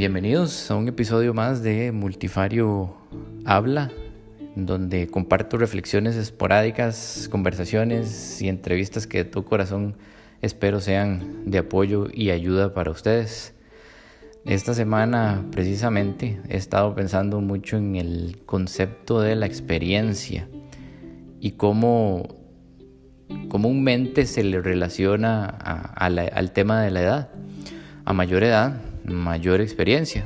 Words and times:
bienvenidos 0.00 0.70
a 0.70 0.76
un 0.76 0.88
episodio 0.88 1.34
más 1.34 1.62
de 1.62 1.92
Multifario 1.92 2.96
Habla, 3.44 3.90
donde 4.56 5.08
comparto 5.08 5.58
reflexiones 5.58 6.16
esporádicas, 6.16 7.28
conversaciones 7.30 8.40
y 8.40 8.48
entrevistas 8.48 9.06
que 9.06 9.18
de 9.18 9.24
tu 9.26 9.44
corazón 9.44 9.98
espero 10.40 10.80
sean 10.80 11.42
de 11.44 11.58
apoyo 11.58 12.06
y 12.10 12.30
ayuda 12.30 12.72
para 12.72 12.90
ustedes. 12.90 13.52
Esta 14.46 14.72
semana 14.72 15.44
precisamente 15.52 16.40
he 16.48 16.56
estado 16.56 16.94
pensando 16.94 17.42
mucho 17.42 17.76
en 17.76 17.96
el 17.96 18.40
concepto 18.46 19.20
de 19.20 19.36
la 19.36 19.44
experiencia 19.44 20.48
y 21.40 21.50
cómo 21.50 22.26
comúnmente 23.50 24.24
se 24.24 24.44
le 24.44 24.62
relaciona 24.62 25.44
al 25.44 26.52
tema 26.52 26.80
de 26.80 26.90
la 26.90 27.02
edad. 27.02 27.30
A 28.06 28.14
mayor 28.14 28.44
edad, 28.44 28.80
mayor 29.04 29.60
experiencia. 29.60 30.24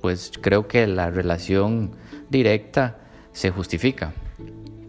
Pues 0.00 0.32
creo 0.40 0.66
que 0.66 0.86
la 0.86 1.10
relación 1.10 1.92
directa 2.30 2.98
se 3.32 3.50
justifica 3.50 4.12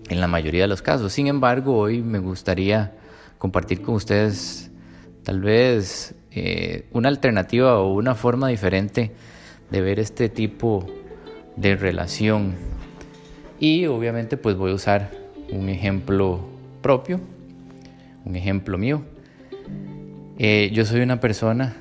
en 0.09 0.19
la 0.19 0.27
mayoría 0.27 0.63
de 0.63 0.67
los 0.67 0.81
casos. 0.81 1.13
Sin 1.13 1.27
embargo, 1.27 1.77
hoy 1.77 2.01
me 2.01 2.19
gustaría 2.19 2.93
compartir 3.37 3.81
con 3.81 3.95
ustedes 3.95 4.71
tal 5.23 5.41
vez 5.41 6.15
eh, 6.31 6.85
una 6.91 7.09
alternativa 7.09 7.79
o 7.79 7.93
una 7.93 8.15
forma 8.15 8.47
diferente 8.47 9.11
de 9.69 9.81
ver 9.81 9.99
este 9.99 10.29
tipo 10.29 10.85
de 11.55 11.75
relación. 11.75 12.55
Y 13.59 13.85
obviamente 13.85 14.37
pues 14.37 14.55
voy 14.55 14.71
a 14.71 14.75
usar 14.75 15.11
un 15.51 15.69
ejemplo 15.69 16.39
propio, 16.81 17.19
un 18.25 18.35
ejemplo 18.35 18.77
mío. 18.77 19.03
Eh, 20.37 20.71
yo 20.73 20.85
soy 20.85 21.01
una 21.01 21.19
persona 21.19 21.77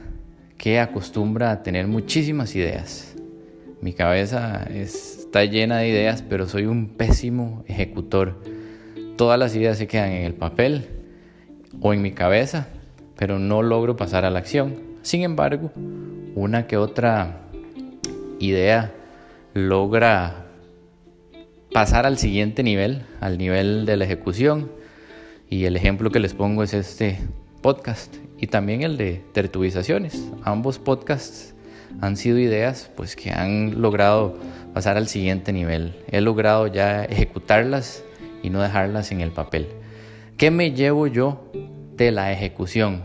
que 0.60 0.78
acostumbra 0.78 1.52
a 1.52 1.62
tener 1.62 1.86
muchísimas 1.86 2.54
ideas. 2.54 3.14
Mi 3.80 3.94
cabeza 3.94 4.64
está 4.64 5.46
llena 5.46 5.78
de 5.78 5.88
ideas, 5.88 6.20
pero 6.20 6.46
soy 6.46 6.66
un 6.66 6.90
pésimo 6.98 7.64
ejecutor. 7.66 8.42
Todas 9.16 9.38
las 9.38 9.56
ideas 9.56 9.78
se 9.78 9.86
quedan 9.86 10.10
en 10.10 10.24
el 10.24 10.34
papel 10.34 10.86
o 11.80 11.94
en 11.94 12.02
mi 12.02 12.12
cabeza, 12.12 12.68
pero 13.16 13.38
no 13.38 13.62
logro 13.62 13.96
pasar 13.96 14.26
a 14.26 14.30
la 14.30 14.40
acción. 14.40 14.76
Sin 15.00 15.22
embargo, 15.22 15.72
una 16.34 16.66
que 16.66 16.76
otra 16.76 17.40
idea 18.38 18.92
logra 19.54 20.44
pasar 21.72 22.04
al 22.04 22.18
siguiente 22.18 22.62
nivel, 22.62 23.06
al 23.22 23.38
nivel 23.38 23.86
de 23.86 23.96
la 23.96 24.04
ejecución. 24.04 24.70
Y 25.48 25.64
el 25.64 25.74
ejemplo 25.74 26.10
que 26.10 26.20
les 26.20 26.34
pongo 26.34 26.62
es 26.62 26.74
este 26.74 27.18
podcast 27.62 28.14
y 28.40 28.46
también 28.46 28.82
el 28.82 28.96
de 28.96 29.22
tertubizaciones. 29.32 30.30
Ambos 30.42 30.78
podcasts 30.78 31.54
han 32.00 32.16
sido 32.16 32.38
ideas 32.38 32.90
pues 32.96 33.14
que 33.14 33.30
han 33.30 33.82
logrado 33.82 34.38
pasar 34.72 34.96
al 34.96 35.08
siguiente 35.08 35.52
nivel. 35.52 35.94
He 36.10 36.20
logrado 36.20 36.66
ya 36.66 37.04
ejecutarlas 37.04 38.02
y 38.42 38.50
no 38.50 38.62
dejarlas 38.62 39.12
en 39.12 39.20
el 39.20 39.30
papel. 39.30 39.68
¿Qué 40.38 40.50
me 40.50 40.72
llevo 40.72 41.06
yo 41.06 41.50
de 41.96 42.12
la 42.12 42.32
ejecución? 42.32 43.02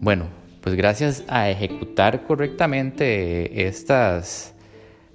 Bueno, 0.00 0.26
pues 0.60 0.76
gracias 0.76 1.24
a 1.28 1.48
ejecutar 1.48 2.24
correctamente 2.24 3.66
estas, 3.66 4.54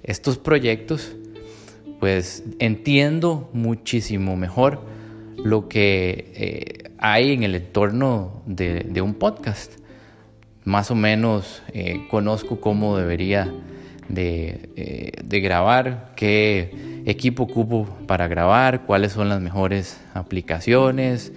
estos 0.02 0.36
proyectos, 0.36 1.14
pues 2.00 2.42
entiendo 2.58 3.48
muchísimo 3.52 4.36
mejor 4.36 4.82
lo 5.36 5.68
que 5.68 6.32
eh, 6.34 6.87
hay 6.98 7.32
en 7.32 7.42
el 7.42 7.54
entorno 7.54 8.42
de, 8.46 9.00
un 9.02 9.14
podcast. 9.14 9.72
Más 10.64 10.90
o 10.90 10.94
menos 10.94 11.62
eh, 11.72 12.06
conozco 12.10 12.60
cómo 12.60 12.96
debería 12.96 13.52
eh, 14.14 15.12
de, 15.22 15.40
grabar, 15.40 16.12
qué 16.16 17.02
equipo 17.06 17.44
ocupo 17.44 17.88
para 18.06 18.28
grabar, 18.28 18.84
cuáles 18.84 19.12
son 19.12 19.28
las 19.28 19.40
mejores 19.40 20.00
aplicaciones, 20.14 21.32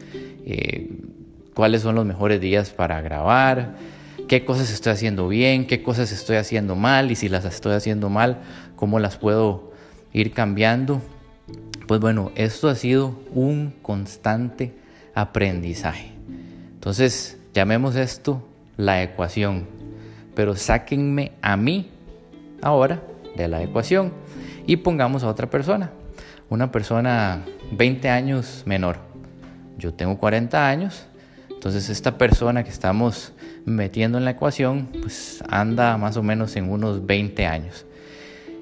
cuáles 1.54 1.82
son 1.82 1.96
los 1.96 2.06
mejores 2.06 2.42
días 2.42 2.72
para 2.72 3.00
grabar, 3.02 3.76
qué 4.28 4.44
cosas 4.44 4.72
estoy 4.72 4.94
haciendo 4.94 5.28
bien, 5.28 5.68
qué 5.68 5.84
cosas 5.84 6.12
estoy 6.12 6.38
haciendo 6.38 6.76
mal 6.76 7.12
y 7.12 7.16
si 7.16 7.30
las 7.30 7.46
estoy 7.46 7.74
haciendo 7.74 8.10
mal, 8.10 8.40
cómo 8.76 9.00
las 9.00 9.18
puedo 9.18 9.72
ir 10.12 10.32
cambiando. 10.34 11.02
Pues 11.88 12.00
bueno, 12.00 12.32
esto 12.36 12.70
ha 12.70 12.76
sido 12.76 13.20
un 13.34 13.74
constante 13.82 14.81
aprendizaje. 15.14 16.12
Entonces, 16.74 17.38
llamemos 17.54 17.96
esto 17.96 18.48
la 18.78 19.04
ecuación. 19.04 19.68
Pero 20.36 20.56
sáquenme 20.56 21.34
a 21.42 21.58
mí 21.58 21.92
ahora 22.62 23.02
de 23.36 23.48
la 23.48 23.62
ecuación 23.62 24.14
y 24.66 24.78
pongamos 24.78 25.24
a 25.24 25.28
otra 25.28 25.50
persona. 25.50 25.92
Una 26.50 26.72
persona 26.72 27.46
20 27.72 28.10
años 28.10 28.64
menor. 28.66 28.98
Yo 29.78 29.94
tengo 29.94 30.18
40 30.18 30.68
años. 30.68 31.06
Entonces 31.50 31.90
esta 31.90 32.18
persona 32.18 32.64
que 32.64 32.70
estamos 32.70 33.34
metiendo 33.66 34.18
en 34.18 34.26
la 34.26 34.32
ecuación 34.32 34.90
pues 35.02 35.44
anda 35.48 35.96
más 35.98 36.18
o 36.18 36.24
menos 36.24 36.56
en 36.56 36.72
unos 36.72 37.06
20 37.06 37.46
años 37.46 37.86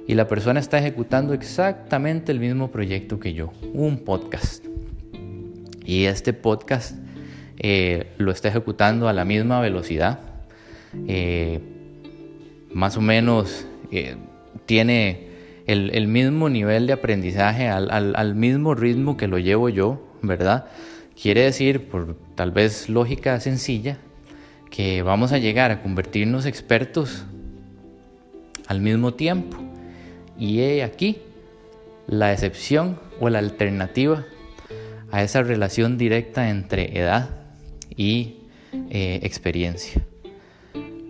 y 0.09 0.15
la 0.15 0.27
persona 0.27 0.59
está 0.59 0.79
ejecutando 0.79 1.35
exactamente 1.35 2.31
el 2.31 2.39
mismo 2.39 2.71
proyecto 2.71 3.19
que 3.19 3.35
yo, 3.35 3.53
un 3.73 3.99
podcast. 3.99 4.68
Y 5.89 6.05
este 6.05 6.33
podcast 6.33 6.95
eh, 7.57 8.11
lo 8.19 8.31
está 8.31 8.49
ejecutando 8.49 9.07
a 9.07 9.13
la 9.13 9.25
misma 9.25 9.59
velocidad, 9.59 10.19
eh, 11.07 11.61
más 12.71 12.95
o 12.95 13.01
menos 13.01 13.65
eh, 13.91 14.15
tiene 14.67 15.29
el, 15.65 16.07
mismo 16.07 16.47
nivel 16.47 16.85
de 16.85 16.93
aprendizaje, 16.93 17.69
al, 17.69 17.89
al 17.89 18.35
mismo 18.35 18.75
ritmo 18.75 19.17
que 19.17 19.25
lo 19.25 19.39
llevo 19.39 19.67
yo, 19.69 19.99
¿verdad? 20.21 20.67
Quiere 21.19 21.41
decir, 21.41 21.89
por 21.89 22.15
tal 22.35 22.51
vez 22.51 22.87
lógica 22.87 23.39
sencilla, 23.39 23.97
que 24.69 25.01
vamos 25.01 25.31
a 25.31 25.39
llegar 25.39 25.71
a 25.71 25.81
convertirnos 25.81 26.45
expertos 26.45 27.25
al 28.67 28.79
mismo 28.79 29.15
tiempo. 29.15 29.57
Y 30.37 30.59
he 30.59 30.83
aquí 30.83 31.17
la 32.05 32.31
excepción 32.31 32.99
o 33.19 33.27
la 33.29 33.39
alternativa 33.39 34.23
a 35.11 35.23
esa 35.23 35.43
relación 35.43 35.97
directa 35.97 36.49
entre 36.49 36.97
edad 36.97 37.29
y 37.95 38.37
eh, 38.89 39.19
experiencia. 39.23 40.01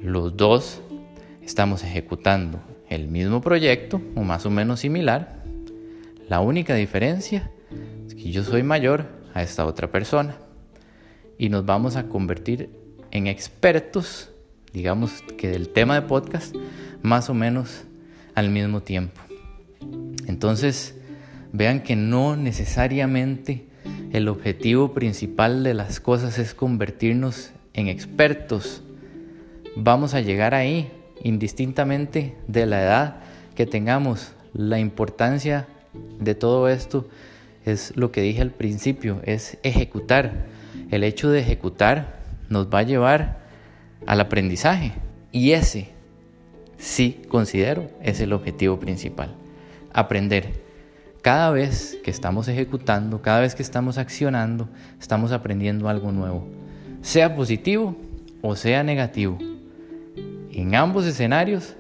Los 0.02 0.38
dos 0.38 0.82
estamos 1.44 1.84
ejecutando 1.84 2.62
el 2.90 3.08
mismo 3.08 3.42
proyecto 3.42 4.02
o 4.16 4.22
más 4.22 4.46
o 4.46 4.50
menos 4.50 4.80
similar. 4.80 5.44
La 6.28 6.40
única 6.40 6.76
diferencia 6.76 7.52
es 8.08 8.16
que 8.16 8.32
yo 8.32 8.44
soy 8.44 8.64
mayor 8.64 9.08
a 9.34 9.44
esta 9.44 9.66
otra 9.66 9.92
persona 9.92 10.38
y 11.38 11.50
nos 11.50 11.66
vamos 11.66 11.96
a 11.96 12.08
convertir 12.08 12.70
en 13.12 13.28
expertos, 13.28 14.32
digamos 14.74 15.24
que 15.38 15.50
del 15.50 15.70
tema 15.70 15.96
de 15.96 16.02
podcast, 16.04 16.56
más 17.02 17.30
o 17.30 17.34
menos 17.34 17.84
al 18.36 18.50
mismo 18.50 18.82
tiempo. 18.82 19.20
Entonces, 20.28 20.96
vean 21.52 21.82
que 21.82 21.96
no 21.96 22.36
necesariamente 22.36 23.69
el 24.12 24.28
objetivo 24.28 24.94
principal 24.94 25.64
de 25.64 25.74
las 25.74 26.00
cosas 26.00 26.40
es 26.40 26.54
convertirnos 26.54 27.52
en 27.74 27.88
expertos. 27.88 28.82
Vamos 29.76 30.14
a 30.14 30.22
llegar 30.22 30.56
ahí 30.56 30.92
indistintamente 31.24 32.36
de 32.48 32.66
la 32.66 32.82
edad 32.82 33.16
que 33.56 33.66
tengamos. 33.66 34.34
La 34.54 34.80
importancia 34.80 35.68
de 36.20 36.34
todo 36.34 36.70
esto 36.70 37.08
es 37.66 37.96
lo 37.96 38.12
que 38.12 38.22
dije 38.22 38.42
al 38.42 38.52
principio, 38.52 39.22
es 39.26 39.58
ejecutar. 39.64 40.48
El 40.90 41.04
hecho 41.04 41.30
de 41.30 41.40
ejecutar 41.40 42.20
nos 42.50 42.68
va 42.68 42.80
a 42.80 42.84
llevar 42.84 43.40
al 44.08 44.22
aprendizaje 44.22 44.94
y 45.32 45.52
ese 45.52 45.90
sí 46.78 47.22
considero 47.28 47.92
es 48.02 48.22
el 48.22 48.34
objetivo 48.34 48.80
principal. 48.80 49.36
Aprender. 49.94 50.69
Cada 51.22 51.52
vez 51.52 51.98
que 52.04 52.12
estamos 52.12 52.48
ejecutando, 52.48 53.22
cada 53.22 53.42
vez 53.42 53.54
que 53.54 53.64
estamos 53.64 53.98
accionando, 53.98 54.70
estamos 55.02 55.34
aprendiendo 55.34 55.90
algo 55.90 56.14
nuevo, 56.14 56.48
sea 57.02 57.36
positivo 57.36 57.98
o 58.42 58.56
sea 58.56 58.84
negativo. 58.84 59.38
En 60.52 60.76
ambos 60.76 61.06
escenarios 61.06 61.76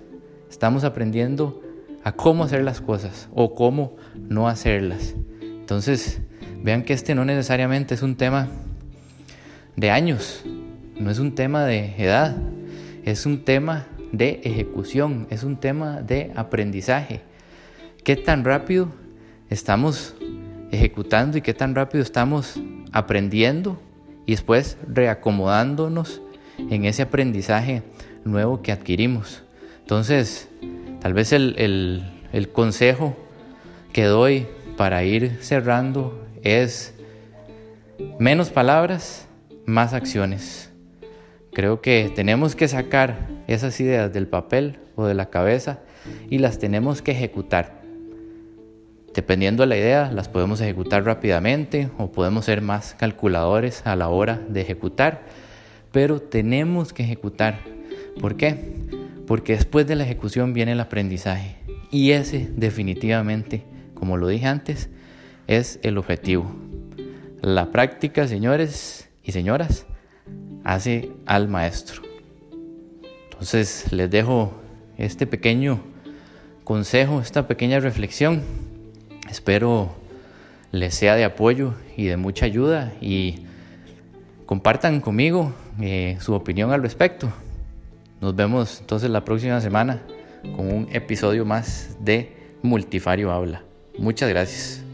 estamos 0.49 0.83
aprendiendo 0.83 1.61
a 2.03 2.11
cómo 2.11 2.43
hacer 2.43 2.63
las 2.63 2.81
cosas 2.81 3.29
o 3.33 3.55
cómo 3.55 3.95
no 4.15 4.49
hacerlas. 4.49 5.15
Entonces, 5.41 6.21
vean 6.61 6.83
que 6.83 6.93
este 6.93 7.15
no 7.15 7.23
necesariamente 7.23 7.93
es 7.93 8.01
un 8.01 8.15
tema 8.15 8.49
de 9.77 9.89
años, 9.89 10.43
no 10.99 11.09
es 11.09 11.19
un 11.19 11.33
tema 11.35 11.63
de 11.63 11.95
edad, 11.97 12.35
es 13.05 13.25
un 13.25 13.45
tema 13.45 13.87
de 14.11 14.41
ejecución, 14.43 15.27
es 15.29 15.43
un 15.43 15.57
tema 15.57 16.01
de 16.01 16.33
aprendizaje. 16.35 17.21
¿Qué 18.03 18.17
tan 18.17 18.43
rápido 18.43 18.89
estamos 19.49 20.15
ejecutando 20.71 21.37
y 21.37 21.41
qué 21.41 21.53
tan 21.53 21.75
rápido 21.75 22.03
estamos 22.03 22.59
aprendiendo 22.91 23.79
y 24.25 24.31
después 24.31 24.77
reacomodándonos 24.87 26.21
en 26.57 26.85
ese 26.85 27.03
aprendizaje 27.03 27.83
nuevo 28.25 28.61
que 28.61 28.71
adquirimos? 28.71 29.43
Entonces, 29.81 30.49
tal 31.01 31.13
vez 31.13 31.33
el, 31.33 32.03
el 32.31 32.49
consejo 32.49 33.15
que 33.91 34.05
doy 34.05 34.47
para 34.77 35.03
ir 35.03 35.37
cerrando 35.41 36.25
es 36.43 36.93
menos 38.19 38.49
palabras, 38.49 39.27
más 39.65 39.93
acciones. 39.93 40.71
Creo 41.53 41.81
que 41.81 42.11
tenemos 42.15 42.55
que 42.55 42.67
sacar 42.67 43.27
esas 43.47 43.79
ideas 43.79 44.13
del 44.13 44.27
papel 44.27 44.79
o 44.95 45.05
de 45.05 45.15
la 45.15 45.29
cabeza 45.29 45.79
y 46.29 46.37
las 46.37 46.59
tenemos 46.59 47.01
que 47.01 47.11
ejecutar. 47.11 47.78
Dependiendo 49.13 49.63
de 49.63 49.67
la 49.67 49.77
idea, 49.77 50.11
las 50.11 50.29
podemos 50.29 50.61
ejecutar 50.61 51.03
rápidamente 51.03 51.89
o 51.97 52.11
podemos 52.11 52.45
ser 52.45 52.61
más 52.61 52.93
calculadores 52.93 53.85
a 53.85 53.95
la 53.95 54.09
hora 54.09 54.39
de 54.47 54.61
ejecutar, 54.61 55.23
pero 55.91 56.21
tenemos 56.21 56.93
que 56.93 57.03
ejecutar. 57.03 57.59
¿Por 58.21 58.37
qué? 58.37 58.75
Porque 59.25 59.53
después 59.53 59.87
de 59.87 59.95
la 59.95 60.03
ejecución 60.03 60.53
viene 60.53 60.73
el 60.73 60.79
aprendizaje 60.79 61.55
y 61.91 62.11
ese 62.11 62.49
definitivamente, 62.55 63.63
como 63.93 64.17
lo 64.17 64.27
dije 64.27 64.45
antes, 64.45 64.89
es 65.47 65.79
el 65.81 65.97
objetivo. 65.97 66.51
La 67.41 67.71
práctica, 67.71 68.27
señores 68.27 69.09
y 69.23 69.31
señoras, 69.31 69.85
hace 70.63 71.09
al 71.25 71.47
maestro. 71.47 72.03
Entonces 73.31 73.91
les 73.91 74.11
dejo 74.11 74.53
este 74.97 75.25
pequeño 75.25 75.79
consejo, 76.63 77.21
esta 77.21 77.47
pequeña 77.47 77.79
reflexión. 77.79 78.43
Espero 79.29 79.95
les 80.71 80.93
sea 80.93 81.15
de 81.15 81.23
apoyo 81.23 81.73
y 81.97 82.05
de 82.05 82.17
mucha 82.17 82.45
ayuda 82.45 82.93
y 83.01 83.45
compartan 84.45 85.01
conmigo 85.01 85.53
eh, 85.81 86.17
su 86.19 86.33
opinión 86.33 86.71
al 86.71 86.81
respecto. 86.81 87.31
Nos 88.21 88.35
vemos 88.35 88.79
entonces 88.81 89.09
la 89.09 89.23
próxima 89.23 89.61
semana 89.61 90.01
con 90.55 90.71
un 90.73 90.87
episodio 90.91 91.45
más 91.45 91.95
de 91.99 92.35
Multifario 92.61 93.31
Habla. 93.31 93.63
Muchas 93.97 94.29
gracias. 94.29 94.88